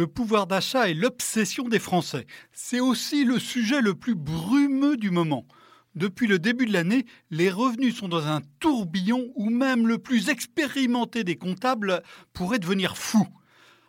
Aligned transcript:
Le 0.00 0.06
pouvoir 0.06 0.46
d'achat 0.46 0.88
est 0.88 0.94
l'obsession 0.94 1.68
des 1.68 1.78
Français. 1.78 2.26
C'est 2.52 2.80
aussi 2.80 3.26
le 3.26 3.38
sujet 3.38 3.82
le 3.82 3.92
plus 3.92 4.14
brumeux 4.14 4.96
du 4.96 5.10
moment. 5.10 5.44
Depuis 5.94 6.26
le 6.26 6.38
début 6.38 6.64
de 6.64 6.72
l'année, 6.72 7.04
les 7.30 7.50
revenus 7.50 7.98
sont 7.98 8.08
dans 8.08 8.26
un 8.26 8.40
tourbillon 8.60 9.30
où 9.34 9.50
même 9.50 9.86
le 9.86 9.98
plus 9.98 10.30
expérimenté 10.30 11.22
des 11.22 11.36
comptables 11.36 12.02
pourrait 12.32 12.58
devenir 12.58 12.96
fou. 12.96 13.28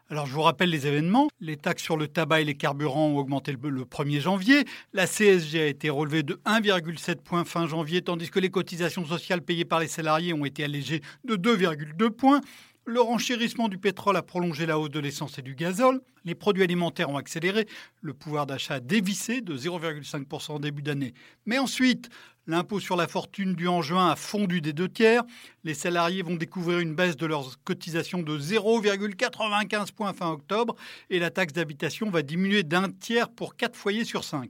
Alors 0.09 0.25
je 0.25 0.33
vous 0.33 0.41
rappelle 0.41 0.69
les 0.69 0.87
événements. 0.87 1.29
Les 1.39 1.55
taxes 1.55 1.83
sur 1.83 1.95
le 1.95 2.09
tabac 2.09 2.41
et 2.41 2.43
les 2.43 2.55
carburants 2.55 3.07
ont 3.07 3.17
augmenté 3.17 3.53
le 3.53 3.85
1er 3.85 4.19
janvier. 4.19 4.65
La 4.91 5.07
CSG 5.07 5.61
a 5.61 5.67
été 5.67 5.89
relevée 5.89 6.23
de 6.23 6.33
1,7 6.45 7.21
points 7.21 7.45
fin 7.45 7.65
janvier, 7.65 8.01
tandis 8.01 8.29
que 8.29 8.41
les 8.41 8.49
cotisations 8.49 9.05
sociales 9.05 9.41
payées 9.41 9.63
par 9.63 9.79
les 9.79 9.87
salariés 9.87 10.33
ont 10.33 10.43
été 10.43 10.65
allégées 10.65 10.99
de 11.23 11.37
2,2 11.37 12.09
points. 12.09 12.41
Le 12.85 12.99
renchérissement 12.99 13.67
du 13.67 13.77
pétrole 13.77 14.17
a 14.17 14.23
prolongé 14.23 14.65
la 14.65 14.79
hausse 14.79 14.89
de 14.89 14.99
l'essence 14.99 15.37
et 15.37 15.43
du 15.43 15.53
gazole. 15.53 16.01
Les 16.25 16.33
produits 16.33 16.63
alimentaires 16.63 17.11
ont 17.11 17.17
accéléré. 17.17 17.67
Le 18.01 18.15
pouvoir 18.15 18.47
d'achat 18.47 18.75
a 18.75 18.79
dévissé 18.79 19.41
de 19.41 19.55
0,5% 19.55 20.53
en 20.53 20.59
début 20.59 20.81
d'année. 20.81 21.13
Mais 21.45 21.59
ensuite, 21.59 22.09
l'impôt 22.47 22.79
sur 22.79 22.95
la 22.95 23.07
fortune 23.07 23.53
dû 23.53 23.67
en 23.67 23.83
juin 23.83 24.09
a 24.09 24.15
fondu 24.15 24.61
des 24.61 24.73
deux 24.73 24.89
tiers. 24.89 25.21
Les 25.63 25.75
salariés 25.75 26.23
vont 26.23 26.35
découvrir 26.35 26.79
une 26.79 26.95
baisse 26.95 27.15
de 27.15 27.27
leurs 27.27 27.63
cotisations 27.63 28.23
de 28.23 28.39
0,95 28.39 29.91
points 29.91 30.13
fin 30.13 30.31
octobre. 30.31 30.75
Et 31.11 31.19
la 31.19 31.29
taxe 31.29 31.53
d'habitation 31.53 32.09
va 32.09 32.23
diminuer 32.23 32.63
d'un 32.63 32.89
tiers 32.89 33.29
pour 33.29 33.55
4 33.55 33.75
foyers 33.75 34.05
sur 34.05 34.23
5. 34.23 34.49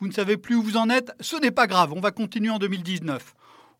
Vous 0.00 0.06
ne 0.06 0.12
savez 0.12 0.36
plus 0.36 0.54
où 0.54 0.62
vous 0.62 0.76
en 0.76 0.90
êtes? 0.90 1.12
Ce 1.20 1.36
n'est 1.36 1.50
pas 1.50 1.66
grave, 1.66 1.94
on 1.94 2.00
va 2.00 2.10
continuer 2.10 2.50
en 2.50 2.58
2019 2.58 3.34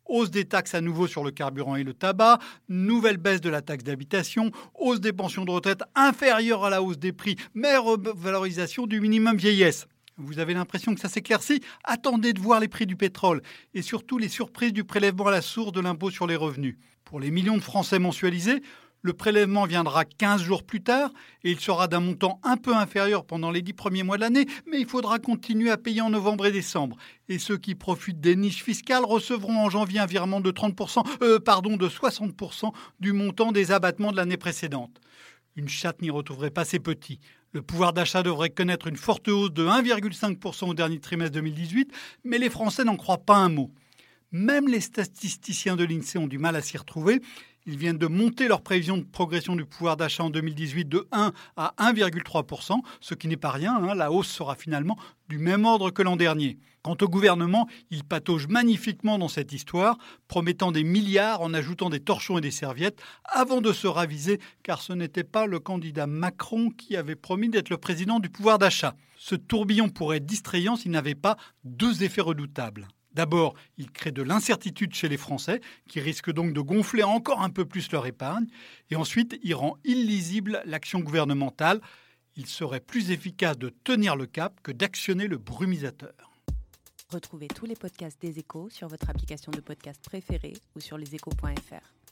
hausse 0.07 0.31
des 0.31 0.45
taxes 0.45 0.75
à 0.75 0.81
nouveau 0.81 1.07
sur 1.07 1.25
le 1.25 1.31
carburant 1.31 1.77
et 1.77 1.85
le 1.85 1.95
tabac, 1.95 2.39
nouvelle 2.69 3.17
baisse 3.17 3.41
de 3.41 3.51
la 3.51 3.63
taxe 3.63 3.85
d'habitation, 3.85 4.51
hausse 4.75 5.01
des 5.01 5.13
pensions 5.13 5.45
de 5.45 5.51
retraite 5.51 5.83
inférieure 5.95 6.65
à 6.65 6.71
la 6.71 6.83
hausse 6.83 6.99
des 6.99 7.13
prix, 7.13 7.37
mais 7.55 7.77
revalorisation 7.77 8.87
du 8.87 9.01
minimum 9.01 9.37
vieillesse. 9.37 9.87
Vous 10.17 10.39
avez 10.39 10.55
l'impression 10.55 10.95
que 10.95 11.01
ça 11.01 11.09
s'éclaircit? 11.09 11.61
Attendez 11.83 12.33
de 12.33 12.41
voir 12.41 12.61
les 12.61 12.69
prix 12.69 12.87
du 12.87 12.95
pétrole 12.95 13.43
et 13.75 13.83
surtout 13.83 14.17
les 14.17 14.29
surprises 14.29 14.73
du 14.73 14.85
prélèvement 14.85 15.27
à 15.27 15.33
la 15.33 15.43
source 15.43 15.73
de 15.73 15.81
l'impôt 15.81 16.11
sur 16.11 16.29
les 16.29 16.37
revenus. 16.37 16.77
Pour 17.05 17.19
les 17.19 17.33
millions 17.33 17.57
de 17.57 17.63
Français 17.63 17.99
mensualisés, 17.99 18.63
le 19.05 19.13
prélèvement 19.13 19.67
viendra 19.67 20.07
15 20.07 20.43
jours 20.43 20.63
plus 20.63 20.83
tard 20.83 21.11
et 21.45 21.51
il 21.51 21.61
sera 21.61 21.89
d'un 21.89 22.01
montant 22.01 22.41
un 22.43 22.57
peu 22.57 22.75
inférieur 22.75 23.27
pendant 23.27 23.51
les 23.51 23.61
10 23.61 23.75
premiers 23.75 24.03
mois 24.03 24.17
de 24.17 24.23
l'année, 24.23 24.47
mais 24.67 24.81
il 24.81 24.87
faudra 24.87 25.19
continuer 25.19 25.71
à 25.71 25.77
payer 25.77 26.01
en 26.01 26.09
novembre 26.09 26.47
et 26.47 26.53
décembre. 26.53 26.97
Et 27.29 27.39
ceux 27.39 27.59
qui 27.59 27.75
profitent 27.75 28.23
des 28.23 28.35
niches 28.35 28.65
fiscales 28.65 29.05
recevront 29.05 29.59
en 29.59 29.69
janvier 29.69 30.01
un 30.01 30.07
virement 30.07 30.41
de 30.41 30.51
30%, 30.51 31.05
euh, 31.23 31.39
de 31.39 31.89
60% 31.89 32.73
du 32.99 33.13
montant 33.13 33.53
des 33.53 33.73
abattements 33.73 34.11
de 34.11 34.17
l'année 34.17 34.39
précédente. 34.39 34.99
Une 35.55 35.69
chatte 35.69 36.01
n'y 36.01 36.11
retrouverait 36.11 36.51
pas 36.51 36.65
ses 36.65 36.81
petits. 36.81 37.21
Le 37.53 37.61
pouvoir 37.61 37.93
d'achat 37.93 38.23
devrait 38.23 38.51
connaître 38.51 38.87
une 38.87 38.97
forte 38.97 39.29
hausse 39.29 39.53
de 39.53 39.67
1,5% 39.67 40.71
au 40.71 40.75
dernier 40.75 40.99
trimestre 40.99 41.35
2018, 41.35 41.93
mais 42.25 42.39
les 42.39 42.49
Français 42.49 42.85
n'en 42.85 42.97
croient 42.97 43.19
pas 43.19 43.37
un 43.37 43.51
mot. 43.51 43.71
Même 44.33 44.67
les 44.67 44.81
statisticiens 44.81 45.77
de 45.77 45.85
l'INSEE 45.85 46.19
ont 46.19 46.27
du 46.27 46.39
mal 46.39 46.57
à 46.57 46.63
s'y 46.63 46.77
retrouver. 46.77 47.21
Ils 47.67 47.79
viennent 47.79 47.99
de 47.99 48.07
monter 48.07 48.47
leur 48.47 48.61
prévision 48.61 48.99
de 48.99 49.05
progression 49.05 49.57
du 49.57 49.65
pouvoir 49.65 49.97
d'achat 49.97 50.25
en 50.25 50.31
2018 50.31 50.87
de 50.87 51.09
1 51.13 51.33
à 51.57 51.75
1,3%, 51.79 52.81
ce 53.01 53.15
qui 53.15 53.27
n'est 53.27 53.39
pas 53.39 53.51
rien. 53.51 53.77
Hein. 53.77 53.95
la 53.95 54.13
hausse 54.13 54.29
sera 54.29 54.55
finalement 54.55 54.99
du 55.29 55.39
même 55.39 55.65
ordre 55.65 55.91
que 55.91 56.03
l'an 56.03 56.17
dernier. 56.17 56.59
Quant 56.83 56.97
au 57.01 57.09
gouvernement, 57.09 57.67
il 57.91 58.05
patauge 58.05 58.47
magnifiquement 58.47 59.17
dans 59.19 59.29
cette 59.29 59.55
histoire, 59.55 59.97
promettant 60.29 60.71
des 60.71 60.85
milliards 60.85 61.41
en 61.41 61.55
ajoutant 61.55 61.89
des 61.89 62.01
torchons 62.01 62.37
et 62.37 62.43
des 62.43 62.51
serviettes, 62.51 63.01
avant 63.25 63.63
de 63.63 63.73
se 63.73 63.87
raviser, 63.87 64.39
car 64.63 64.83
ce 64.83 64.93
n'était 64.93 65.25
pas 65.25 65.47
le 65.47 65.59
candidat 65.61 66.07
Macron 66.07 66.69
qui 66.69 66.97
avait 66.97 67.17
promis 67.17 67.49
d'être 67.49 67.71
le 67.71 67.79
président 67.79 68.21
du 68.21 68.29
pouvoir 68.29 68.59
d'achat. 68.59 68.95
Ce 69.17 69.35
tourbillon 69.35 69.89
pourrait 69.89 70.19
être 70.19 70.27
distrayant 70.27 70.77
s'il 70.77 70.91
n'avait 70.91 71.15
pas 71.15 71.39
deux 71.65 72.03
effets 72.03 72.21
redoutables. 72.21 72.89
D'abord, 73.15 73.55
il 73.79 73.91
crée 73.91 74.13
de 74.13 74.23
l'incertitude 74.23 74.95
chez 74.95 75.09
les 75.09 75.17
Français, 75.17 75.61
qui 75.89 76.01
risquent 76.01 76.33
donc 76.33 76.53
de 76.53 76.61
gonfler 76.61 77.03
encore 77.03 77.43
un 77.43 77.51
peu 77.51 77.65
plus 77.65 77.91
leur 77.93 78.07
épargne. 78.07 78.47
Et 78.91 78.97
ensuite, 78.97 79.39
il 79.43 79.55
rend 79.55 79.77
illisible 79.85 80.63
l'action 80.67 81.01
gouvernementale. 81.01 81.81
Il 82.37 82.47
serait 82.47 82.81
plus 82.81 83.11
efficace 83.11 83.57
de 83.57 83.71
tenir 83.85 84.17
le 84.17 84.27
cap 84.27 84.61
que 84.63 84.73
d'actionner 84.73 85.29
le 85.29 85.39
brumisateur. 85.39 86.33
Retrouvez 87.11 87.47
tous 87.47 87.67
les 87.67 87.77
podcasts 87.77 88.21
des 88.21 88.41
échos 88.41 88.69
sur 88.71 88.89
votre 88.89 89.09
application 89.09 89.53
de 89.53 89.61
podcast 89.61 90.03
préférée 90.05 90.55
ou 90.75 90.81
sur 90.81 90.99
leséchos.fr. 90.99 92.04